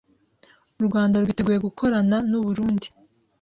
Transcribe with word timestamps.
uRwanda 0.79 1.15
rwiteguye 1.23 1.59
gukorana 1.67 2.17
n’u 2.29 2.39
Burundi 2.45 2.87